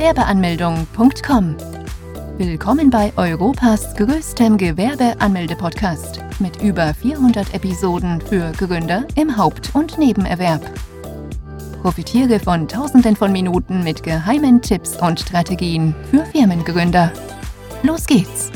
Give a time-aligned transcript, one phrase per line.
[0.00, 1.56] Gewerbeanmeldung.com.
[2.38, 10.62] Willkommen bei Europas größtem Gewerbeanmelde-Podcast mit über 400 Episoden für Gründer im Haupt- und Nebenerwerb.
[11.82, 17.12] Profitiere von Tausenden von Minuten mit geheimen Tipps und Strategien für Firmengründer.
[17.82, 18.50] Los geht's!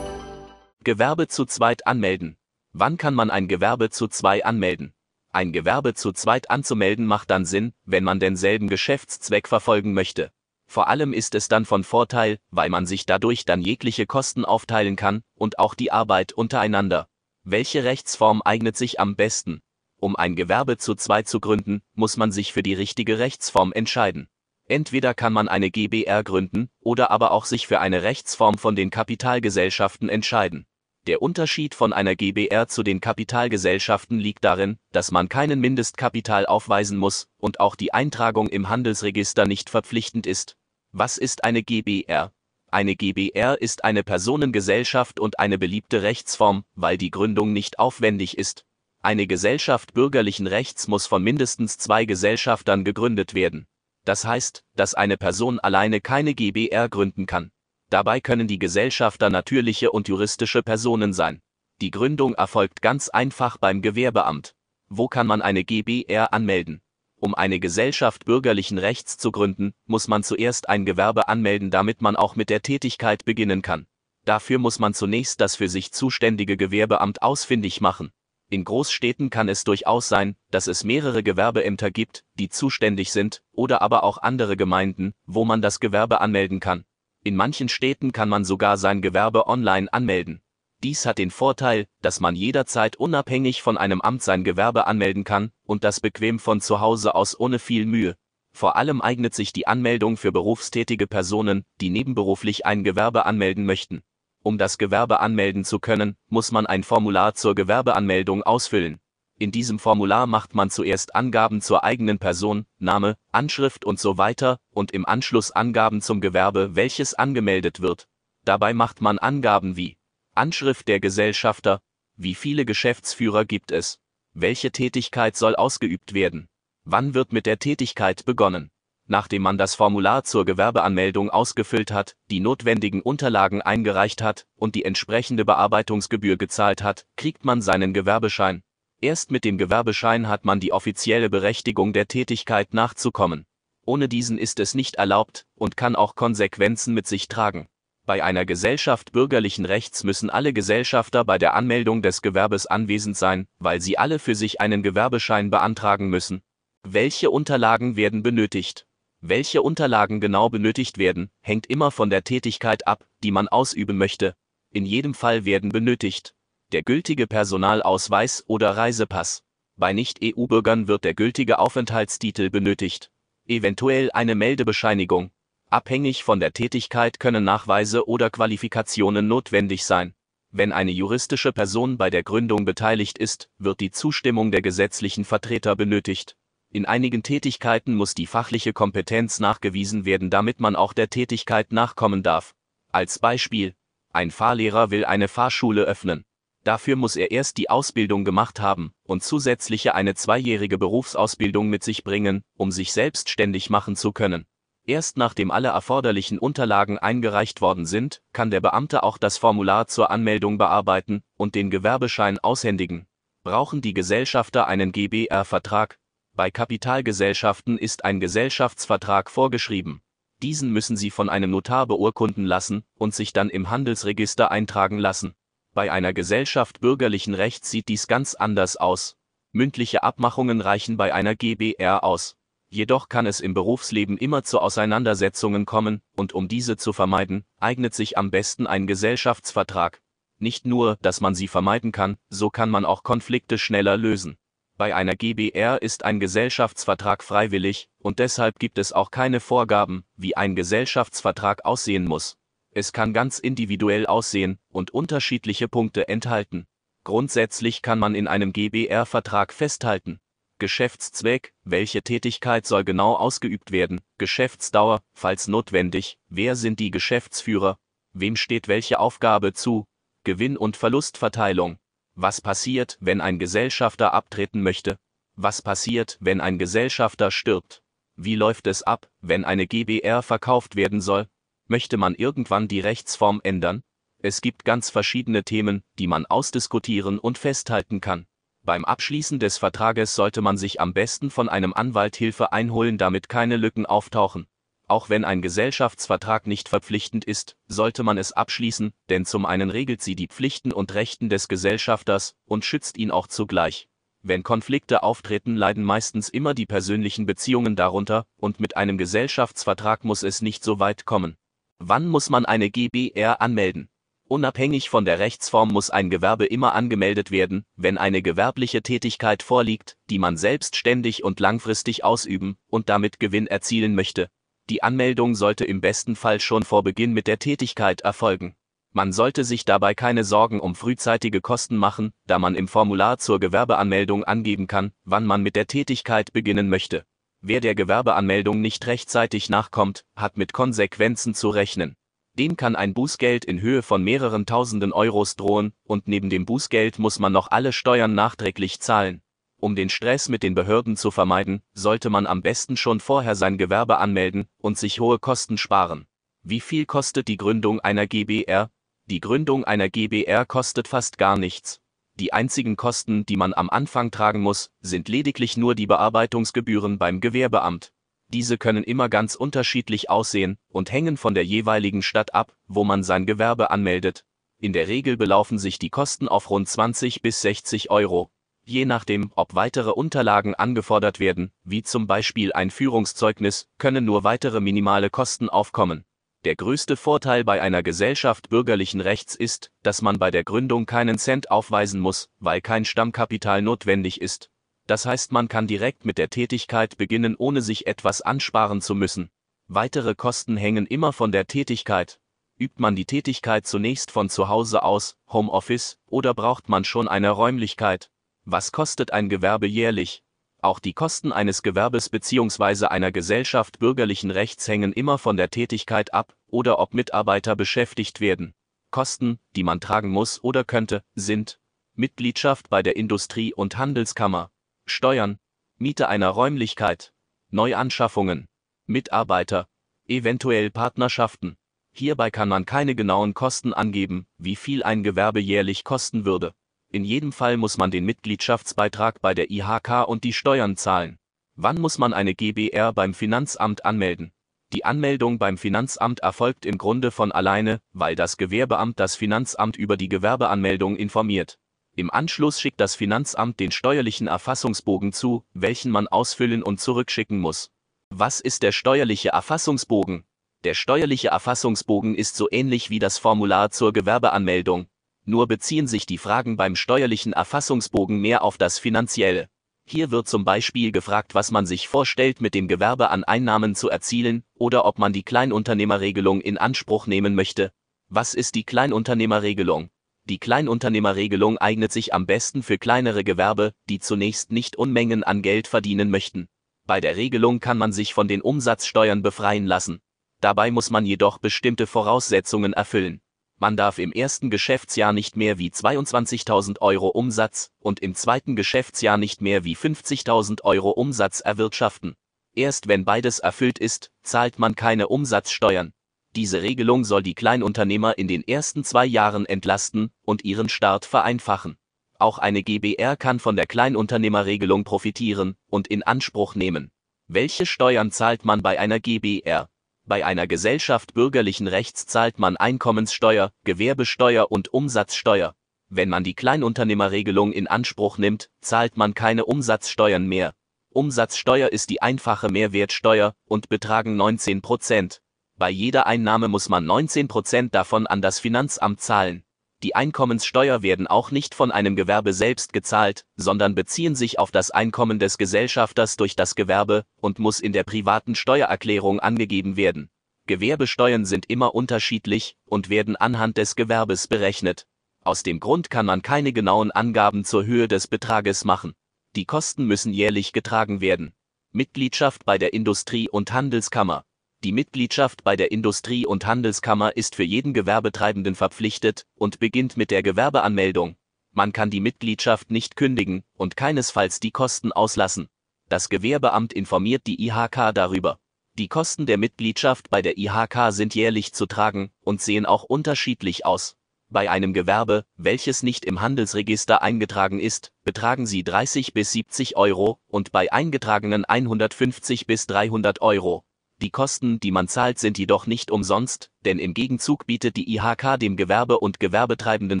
[0.84, 2.36] Gewerbe zu zweit anmelden.
[2.74, 4.92] Wann kann man ein Gewerbe zu zwei anmelden?
[5.32, 10.32] Ein Gewerbe zu zweit anzumelden macht dann Sinn, wenn man denselben Geschäftszweck verfolgen möchte.
[10.66, 14.96] Vor allem ist es dann von Vorteil, weil man sich dadurch dann jegliche Kosten aufteilen
[14.96, 17.08] kann und auch die Arbeit untereinander.
[17.44, 19.62] Welche Rechtsform eignet sich am besten?
[19.98, 24.28] Um ein Gewerbe zu zweit zu gründen, muss man sich für die richtige Rechtsform entscheiden.
[24.64, 28.90] Entweder kann man eine GBR gründen oder aber auch sich für eine Rechtsform von den
[28.90, 30.66] Kapitalgesellschaften entscheiden.
[31.06, 36.98] Der Unterschied von einer GbR zu den Kapitalgesellschaften liegt darin, dass man keinen Mindestkapital aufweisen
[36.98, 40.56] muss und auch die Eintragung im Handelsregister nicht verpflichtend ist.
[40.92, 42.32] Was ist eine GbR?
[42.70, 48.66] Eine GbR ist eine Personengesellschaft und eine beliebte Rechtsform, weil die Gründung nicht aufwendig ist.
[49.00, 53.66] Eine Gesellschaft bürgerlichen Rechts muss von mindestens zwei Gesellschaftern gegründet werden.
[54.04, 57.50] Das heißt, dass eine Person alleine keine GbR gründen kann.
[57.90, 61.42] Dabei können die Gesellschafter natürliche und juristische Personen sein.
[61.80, 64.54] Die Gründung erfolgt ganz einfach beim Gewerbeamt.
[64.88, 66.82] Wo kann man eine GbR anmelden?
[67.18, 72.14] Um eine Gesellschaft bürgerlichen Rechts zu gründen, muss man zuerst ein Gewerbe anmelden, damit man
[72.16, 73.86] auch mit der Tätigkeit beginnen kann.
[74.24, 78.12] Dafür muss man zunächst das für sich zuständige Gewerbeamt ausfindig machen.
[78.50, 83.82] In Großstädten kann es durchaus sein, dass es mehrere Gewerbeämter gibt, die zuständig sind, oder
[83.82, 86.84] aber auch andere Gemeinden, wo man das Gewerbe anmelden kann.
[87.22, 90.40] In manchen Städten kann man sogar sein Gewerbe online anmelden.
[90.82, 95.52] Dies hat den Vorteil, dass man jederzeit unabhängig von einem Amt sein Gewerbe anmelden kann
[95.66, 98.16] und das bequem von zu Hause aus ohne viel Mühe.
[98.52, 104.02] Vor allem eignet sich die Anmeldung für berufstätige Personen, die nebenberuflich ein Gewerbe anmelden möchten.
[104.42, 108.98] Um das Gewerbe anmelden zu können, muss man ein Formular zur Gewerbeanmeldung ausfüllen.
[109.40, 114.58] In diesem Formular macht man zuerst Angaben zur eigenen Person, Name, Anschrift und so weiter
[114.70, 118.06] und im Anschluss Angaben zum Gewerbe, welches angemeldet wird.
[118.44, 119.96] Dabei macht man Angaben wie
[120.34, 121.80] Anschrift der Gesellschafter,
[122.16, 123.98] wie viele Geschäftsführer gibt es,
[124.34, 126.50] welche Tätigkeit soll ausgeübt werden,
[126.84, 128.70] wann wird mit der Tätigkeit begonnen.
[129.06, 134.84] Nachdem man das Formular zur Gewerbeanmeldung ausgefüllt hat, die notwendigen Unterlagen eingereicht hat und die
[134.84, 138.62] entsprechende Bearbeitungsgebühr gezahlt hat, kriegt man seinen Gewerbeschein.
[139.02, 143.46] Erst mit dem Gewerbeschein hat man die offizielle Berechtigung der Tätigkeit nachzukommen.
[143.86, 147.66] Ohne diesen ist es nicht erlaubt und kann auch Konsequenzen mit sich tragen.
[148.04, 153.46] Bei einer Gesellschaft bürgerlichen Rechts müssen alle Gesellschafter bei der Anmeldung des Gewerbes anwesend sein,
[153.58, 156.42] weil sie alle für sich einen Gewerbeschein beantragen müssen.
[156.82, 158.86] Welche Unterlagen werden benötigt?
[159.22, 164.34] Welche Unterlagen genau benötigt werden, hängt immer von der Tätigkeit ab, die man ausüben möchte.
[164.72, 166.34] In jedem Fall werden benötigt
[166.72, 169.42] der gültige Personalausweis oder Reisepass.
[169.76, 173.10] Bei Nicht-EU-Bürgern wird der gültige Aufenthaltstitel benötigt.
[173.46, 175.32] Eventuell eine Meldebescheinigung.
[175.68, 180.14] Abhängig von der Tätigkeit können Nachweise oder Qualifikationen notwendig sein.
[180.52, 185.74] Wenn eine juristische Person bei der Gründung beteiligt ist, wird die Zustimmung der gesetzlichen Vertreter
[185.76, 186.36] benötigt.
[186.72, 192.22] In einigen Tätigkeiten muss die fachliche Kompetenz nachgewiesen werden, damit man auch der Tätigkeit nachkommen
[192.22, 192.54] darf.
[192.92, 193.74] Als Beispiel,
[194.12, 196.24] ein Fahrlehrer will eine Fahrschule öffnen.
[196.62, 202.04] Dafür muss er erst die Ausbildung gemacht haben und zusätzliche eine zweijährige Berufsausbildung mit sich
[202.04, 204.46] bringen, um sich selbstständig machen zu können.
[204.84, 210.10] Erst nachdem alle erforderlichen Unterlagen eingereicht worden sind, kann der Beamte auch das Formular zur
[210.10, 213.06] Anmeldung bearbeiten und den Gewerbeschein aushändigen.
[213.42, 215.98] Brauchen die Gesellschafter einen GBR-Vertrag?
[216.34, 220.02] Bei Kapitalgesellschaften ist ein Gesellschaftsvertrag vorgeschrieben.
[220.42, 225.34] Diesen müssen sie von einem Notar beurkunden lassen und sich dann im Handelsregister eintragen lassen.
[225.72, 229.16] Bei einer Gesellschaft bürgerlichen Rechts sieht dies ganz anders aus.
[229.52, 232.36] Mündliche Abmachungen reichen bei einer GbR aus.
[232.68, 237.94] Jedoch kann es im Berufsleben immer zu Auseinandersetzungen kommen, und um diese zu vermeiden, eignet
[237.94, 240.00] sich am besten ein Gesellschaftsvertrag.
[240.38, 244.38] Nicht nur, dass man sie vermeiden kann, so kann man auch Konflikte schneller lösen.
[244.76, 250.36] Bei einer GbR ist ein Gesellschaftsvertrag freiwillig, und deshalb gibt es auch keine Vorgaben, wie
[250.36, 252.38] ein Gesellschaftsvertrag aussehen muss.
[252.72, 256.66] Es kann ganz individuell aussehen und unterschiedliche Punkte enthalten.
[257.02, 260.20] Grundsätzlich kann man in einem GBR-Vertrag festhalten.
[260.58, 267.78] Geschäftszweck, welche Tätigkeit soll genau ausgeübt werden, Geschäftsdauer, falls notwendig, wer sind die Geschäftsführer,
[268.12, 269.86] wem steht welche Aufgabe zu,
[270.22, 271.78] Gewinn- und Verlustverteilung.
[272.14, 274.98] Was passiert, wenn ein Gesellschafter abtreten möchte?
[275.34, 277.82] Was passiert, wenn ein Gesellschafter stirbt?
[278.16, 281.26] Wie läuft es ab, wenn eine GBR verkauft werden soll?
[281.70, 283.84] Möchte man irgendwann die Rechtsform ändern?
[284.18, 288.26] Es gibt ganz verschiedene Themen, die man ausdiskutieren und festhalten kann.
[288.64, 293.28] Beim Abschließen des Vertrages sollte man sich am besten von einem Anwalt Hilfe einholen, damit
[293.28, 294.48] keine Lücken auftauchen.
[294.88, 300.02] Auch wenn ein Gesellschaftsvertrag nicht verpflichtend ist, sollte man es abschließen, denn zum einen regelt
[300.02, 303.88] sie die Pflichten und Rechten des Gesellschafters und schützt ihn auch zugleich.
[304.22, 310.24] Wenn Konflikte auftreten, leiden meistens immer die persönlichen Beziehungen darunter, und mit einem Gesellschaftsvertrag muss
[310.24, 311.36] es nicht so weit kommen.
[311.82, 313.88] Wann muss man eine GBR anmelden?
[314.28, 319.96] Unabhängig von der Rechtsform muss ein Gewerbe immer angemeldet werden, wenn eine gewerbliche Tätigkeit vorliegt,
[320.10, 324.28] die man selbstständig und langfristig ausüben und damit Gewinn erzielen möchte.
[324.68, 328.54] Die Anmeldung sollte im besten Fall schon vor Beginn mit der Tätigkeit erfolgen.
[328.92, 333.40] Man sollte sich dabei keine Sorgen um frühzeitige Kosten machen, da man im Formular zur
[333.40, 337.06] Gewerbeanmeldung angeben kann, wann man mit der Tätigkeit beginnen möchte.
[337.42, 341.96] Wer der Gewerbeanmeldung nicht rechtzeitig nachkommt, hat mit Konsequenzen zu rechnen.
[342.38, 346.98] Dem kann ein Bußgeld in Höhe von mehreren tausenden Euros drohen, und neben dem Bußgeld
[346.98, 349.22] muss man noch alle Steuern nachträglich zahlen.
[349.58, 353.56] Um den Stress mit den Behörden zu vermeiden, sollte man am besten schon vorher sein
[353.56, 356.06] Gewerbe anmelden und sich hohe Kosten sparen.
[356.42, 358.70] Wie viel kostet die Gründung einer GBR?
[359.06, 361.80] Die Gründung einer GBR kostet fast gar nichts.
[362.20, 367.22] Die einzigen Kosten, die man am Anfang tragen muss, sind lediglich nur die Bearbeitungsgebühren beim
[367.22, 367.94] Gewerbeamt.
[368.28, 373.02] Diese können immer ganz unterschiedlich aussehen und hängen von der jeweiligen Stadt ab, wo man
[373.04, 374.26] sein Gewerbe anmeldet.
[374.58, 378.30] In der Regel belaufen sich die Kosten auf rund 20 bis 60 Euro.
[378.64, 384.60] Je nachdem, ob weitere Unterlagen angefordert werden, wie zum Beispiel ein Führungszeugnis, können nur weitere
[384.60, 386.04] minimale Kosten aufkommen.
[386.44, 391.18] Der größte Vorteil bei einer Gesellschaft bürgerlichen Rechts ist, dass man bei der Gründung keinen
[391.18, 394.48] Cent aufweisen muss, weil kein Stammkapital notwendig ist.
[394.86, 399.28] Das heißt, man kann direkt mit der Tätigkeit beginnen, ohne sich etwas ansparen zu müssen.
[399.68, 402.20] Weitere Kosten hängen immer von der Tätigkeit.
[402.58, 407.30] Übt man die Tätigkeit zunächst von zu Hause aus, Homeoffice, oder braucht man schon eine
[407.30, 408.10] Räumlichkeit?
[408.46, 410.24] Was kostet ein Gewerbe jährlich?
[410.62, 412.86] Auch die Kosten eines Gewerbes bzw.
[412.86, 418.54] einer Gesellschaft bürgerlichen Rechts hängen immer von der Tätigkeit ab oder ob Mitarbeiter beschäftigt werden.
[418.90, 421.60] Kosten, die man tragen muss oder könnte, sind
[421.94, 424.50] Mitgliedschaft bei der Industrie- und Handelskammer,
[424.84, 425.38] Steuern,
[425.78, 427.14] Miete einer Räumlichkeit,
[427.50, 428.46] Neuanschaffungen,
[428.86, 429.66] Mitarbeiter,
[430.06, 431.56] eventuell Partnerschaften.
[431.92, 436.52] Hierbei kann man keine genauen Kosten angeben, wie viel ein Gewerbe jährlich kosten würde.
[436.92, 441.20] In jedem Fall muss man den Mitgliedschaftsbeitrag bei der IHK und die Steuern zahlen.
[441.54, 444.32] Wann muss man eine GBR beim Finanzamt anmelden?
[444.72, 449.96] Die Anmeldung beim Finanzamt erfolgt im Grunde von alleine, weil das Gewerbeamt das Finanzamt über
[449.96, 451.60] die Gewerbeanmeldung informiert.
[451.94, 457.70] Im Anschluss schickt das Finanzamt den steuerlichen Erfassungsbogen zu, welchen man ausfüllen und zurückschicken muss.
[458.08, 460.24] Was ist der steuerliche Erfassungsbogen?
[460.64, 464.88] Der steuerliche Erfassungsbogen ist so ähnlich wie das Formular zur Gewerbeanmeldung,
[465.24, 469.48] nur beziehen sich die Fragen beim steuerlichen Erfassungsbogen mehr auf das Finanzielle.
[469.84, 473.90] Hier wird zum Beispiel gefragt, was man sich vorstellt, mit dem Gewerbe an Einnahmen zu
[473.90, 477.72] erzielen, oder ob man die Kleinunternehmerregelung in Anspruch nehmen möchte.
[478.08, 479.90] Was ist die Kleinunternehmerregelung?
[480.24, 485.66] Die Kleinunternehmerregelung eignet sich am besten für kleinere Gewerbe, die zunächst nicht Unmengen an Geld
[485.66, 486.48] verdienen möchten.
[486.86, 490.00] Bei der Regelung kann man sich von den Umsatzsteuern befreien lassen.
[490.40, 493.20] Dabei muss man jedoch bestimmte Voraussetzungen erfüllen.
[493.62, 499.18] Man darf im ersten Geschäftsjahr nicht mehr wie 22.000 Euro Umsatz und im zweiten Geschäftsjahr
[499.18, 502.16] nicht mehr wie 50.000 Euro Umsatz erwirtschaften.
[502.54, 505.92] Erst wenn beides erfüllt ist, zahlt man keine Umsatzsteuern.
[506.34, 511.76] Diese Regelung soll die Kleinunternehmer in den ersten zwei Jahren entlasten und ihren Start vereinfachen.
[512.18, 516.90] Auch eine GBR kann von der Kleinunternehmerregelung profitieren und in Anspruch nehmen.
[517.28, 519.68] Welche Steuern zahlt man bei einer GBR?
[520.10, 525.54] Bei einer Gesellschaft bürgerlichen Rechts zahlt man Einkommenssteuer, Gewerbesteuer und Umsatzsteuer.
[525.88, 530.52] Wenn man die Kleinunternehmerregelung in Anspruch nimmt, zahlt man keine Umsatzsteuern mehr.
[530.88, 535.22] Umsatzsteuer ist die einfache Mehrwertsteuer und betragen 19 Prozent.
[535.56, 539.44] Bei jeder Einnahme muss man 19 Prozent davon an das Finanzamt zahlen.
[539.82, 544.70] Die Einkommenssteuer werden auch nicht von einem Gewerbe selbst gezahlt, sondern beziehen sich auf das
[544.70, 550.10] Einkommen des Gesellschafters durch das Gewerbe und muss in der privaten Steuererklärung angegeben werden.
[550.46, 554.86] Gewerbesteuern sind immer unterschiedlich und werden anhand des Gewerbes berechnet.
[555.22, 558.94] Aus dem Grund kann man keine genauen Angaben zur Höhe des Betrages machen.
[559.36, 561.32] Die Kosten müssen jährlich getragen werden.
[561.72, 564.24] Mitgliedschaft bei der Industrie- und Handelskammer.
[564.62, 570.10] Die Mitgliedschaft bei der Industrie- und Handelskammer ist für jeden Gewerbetreibenden verpflichtet und beginnt mit
[570.10, 571.16] der Gewerbeanmeldung.
[571.52, 575.48] Man kann die Mitgliedschaft nicht kündigen und keinesfalls die Kosten auslassen.
[575.88, 578.38] Das Gewerbeamt informiert die IHK darüber.
[578.74, 583.64] Die Kosten der Mitgliedschaft bei der IHK sind jährlich zu tragen und sehen auch unterschiedlich
[583.64, 583.96] aus.
[584.28, 590.20] Bei einem Gewerbe, welches nicht im Handelsregister eingetragen ist, betragen sie 30 bis 70 Euro
[590.28, 593.64] und bei eingetragenen 150 bis 300 Euro.
[594.02, 598.38] Die Kosten, die man zahlt, sind jedoch nicht umsonst, denn im Gegenzug bietet die IHK
[598.38, 600.00] dem Gewerbe und Gewerbetreibenden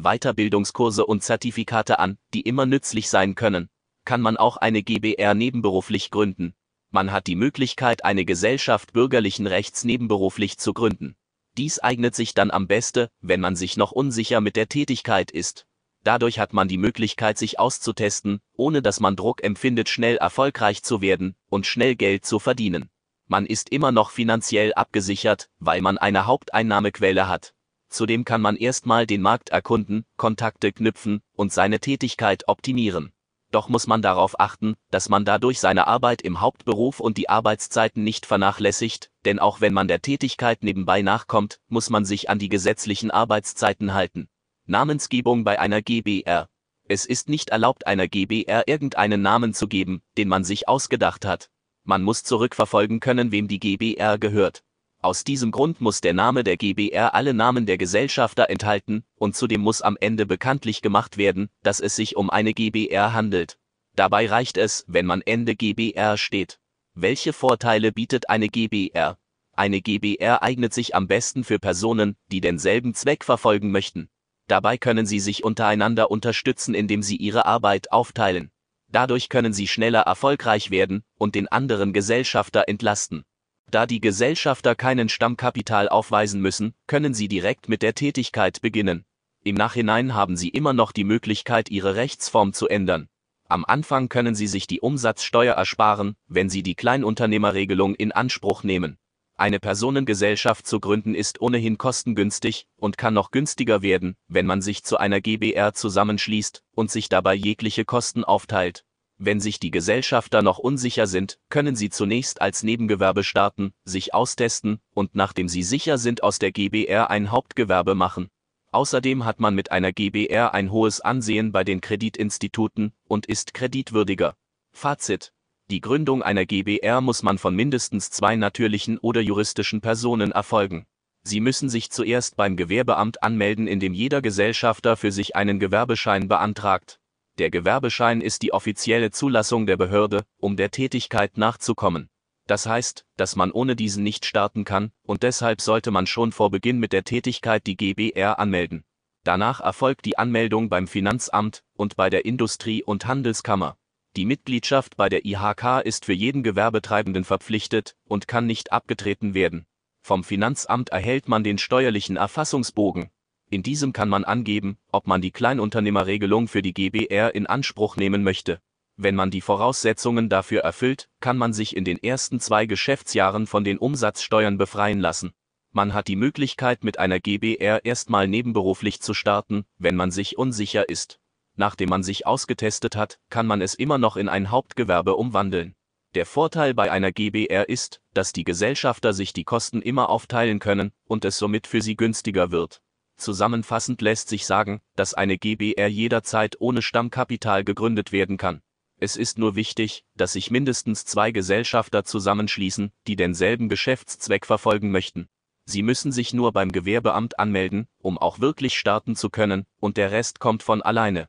[0.00, 3.68] Weiterbildungskurse und Zertifikate an, die immer nützlich sein können.
[4.06, 6.54] Kann man auch eine GBR nebenberuflich gründen?
[6.90, 11.14] Man hat die Möglichkeit, eine Gesellschaft bürgerlichen Rechts nebenberuflich zu gründen.
[11.58, 15.66] Dies eignet sich dann am besten, wenn man sich noch unsicher mit der Tätigkeit ist.
[16.04, 21.02] Dadurch hat man die Möglichkeit, sich auszutesten, ohne dass man Druck empfindet, schnell erfolgreich zu
[21.02, 22.88] werden und schnell Geld zu verdienen.
[23.30, 27.54] Man ist immer noch finanziell abgesichert, weil man eine Haupteinnahmequelle hat.
[27.88, 33.12] Zudem kann man erstmal den Markt erkunden, Kontakte knüpfen und seine Tätigkeit optimieren
[33.50, 38.04] doch muss man darauf achten, dass man dadurch seine Arbeit im Hauptberuf und die Arbeitszeiten
[38.04, 42.48] nicht vernachlässigt, denn auch wenn man der Tätigkeit nebenbei nachkommt, muss man sich an die
[42.48, 44.28] gesetzlichen Arbeitszeiten halten.
[44.66, 46.48] Namensgebung bei einer GBR.
[46.86, 51.50] Es ist nicht erlaubt, einer GBR irgendeinen Namen zu geben, den man sich ausgedacht hat.
[51.84, 54.62] Man muss zurückverfolgen können, wem die GBR gehört.
[55.02, 59.62] Aus diesem Grund muss der Name der GBR alle Namen der Gesellschafter enthalten, und zudem
[59.62, 63.58] muss am Ende bekanntlich gemacht werden, dass es sich um eine GBR handelt.
[63.96, 66.60] Dabei reicht es, wenn man Ende GBR steht.
[66.94, 69.18] Welche Vorteile bietet eine GBR?
[69.52, 74.10] Eine GBR eignet sich am besten für Personen, die denselben Zweck verfolgen möchten.
[74.48, 78.50] Dabei können sie sich untereinander unterstützen, indem sie ihre Arbeit aufteilen.
[78.92, 83.24] Dadurch können sie schneller erfolgreich werden und den anderen Gesellschafter entlasten.
[83.70, 89.04] Da die Gesellschafter keinen Stammkapital aufweisen müssen, können sie direkt mit der Tätigkeit beginnen.
[89.44, 93.08] Im Nachhinein haben sie immer noch die Möglichkeit, ihre Rechtsform zu ändern.
[93.48, 98.98] Am Anfang können sie sich die Umsatzsteuer ersparen, wenn sie die Kleinunternehmerregelung in Anspruch nehmen.
[99.40, 104.84] Eine Personengesellschaft zu gründen ist ohnehin kostengünstig und kann noch günstiger werden, wenn man sich
[104.84, 108.84] zu einer GBR zusammenschließt und sich dabei jegliche Kosten aufteilt.
[109.16, 114.78] Wenn sich die Gesellschafter noch unsicher sind, können sie zunächst als Nebengewerbe starten, sich austesten
[114.92, 118.28] und nachdem sie sicher sind aus der GBR ein Hauptgewerbe machen.
[118.72, 124.34] Außerdem hat man mit einer GBR ein hohes Ansehen bei den Kreditinstituten und ist kreditwürdiger.
[124.70, 125.32] Fazit.
[125.70, 130.84] Die Gründung einer GBR muss man von mindestens zwei natürlichen oder juristischen Personen erfolgen.
[131.22, 136.26] Sie müssen sich zuerst beim Gewerbeamt anmelden, in dem jeder Gesellschafter für sich einen Gewerbeschein
[136.26, 136.98] beantragt.
[137.38, 142.08] Der Gewerbeschein ist die offizielle Zulassung der Behörde, um der Tätigkeit nachzukommen.
[142.48, 146.50] Das heißt, dass man ohne diesen nicht starten kann, und deshalb sollte man schon vor
[146.50, 148.82] Beginn mit der Tätigkeit die GBR anmelden.
[149.22, 153.76] Danach erfolgt die Anmeldung beim Finanzamt und bei der Industrie- und Handelskammer.
[154.16, 159.66] Die Mitgliedschaft bei der IHK ist für jeden Gewerbetreibenden verpflichtet und kann nicht abgetreten werden.
[160.02, 163.10] Vom Finanzamt erhält man den steuerlichen Erfassungsbogen,
[163.52, 168.22] in diesem kann man angeben, ob man die Kleinunternehmerregelung für die GBR in Anspruch nehmen
[168.22, 168.60] möchte.
[168.96, 173.64] Wenn man die Voraussetzungen dafür erfüllt, kann man sich in den ersten zwei Geschäftsjahren von
[173.64, 175.32] den Umsatzsteuern befreien lassen.
[175.72, 180.88] Man hat die Möglichkeit, mit einer GBR erstmal nebenberuflich zu starten, wenn man sich unsicher
[180.88, 181.19] ist.
[181.60, 185.74] Nachdem man sich ausgetestet hat, kann man es immer noch in ein Hauptgewerbe umwandeln.
[186.14, 190.90] Der Vorteil bei einer GBR ist, dass die Gesellschafter sich die Kosten immer aufteilen können
[191.04, 192.80] und es somit für sie günstiger wird.
[193.18, 198.62] Zusammenfassend lässt sich sagen, dass eine GBR jederzeit ohne Stammkapital gegründet werden kann.
[198.98, 205.28] Es ist nur wichtig, dass sich mindestens zwei Gesellschafter zusammenschließen, die denselben Geschäftszweck verfolgen möchten.
[205.66, 210.10] Sie müssen sich nur beim Gewerbeamt anmelden, um auch wirklich starten zu können, und der
[210.10, 211.28] Rest kommt von alleine.